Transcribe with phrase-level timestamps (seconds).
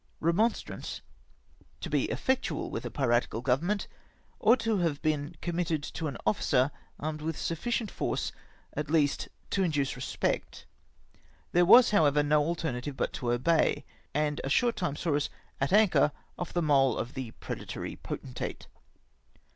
[0.19, 1.01] Eemonstrance,
[1.79, 3.87] to be effectual with a pKatical government,
[4.39, 8.31] ought to have been committed to an officer armed with sufficient force
[8.73, 10.65] at least to induce respect.
[11.51, 15.29] There was, however, no alternative but to obey, and a short time saw us
[15.59, 18.65] at anchor off the mole of the predatory potentate.